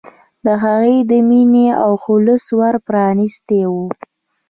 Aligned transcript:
د 0.45 0.47
هغه 0.63 0.93
د 1.09 1.11
مینې 1.29 1.67
او 1.83 1.91
خلوص 2.03 2.45
ور 2.59 2.75
پرانستی 2.87 3.61
و. 3.71 3.73